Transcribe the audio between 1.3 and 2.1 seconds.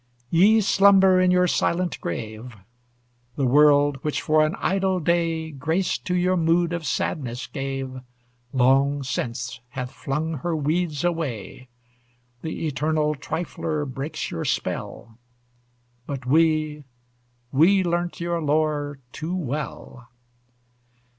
silent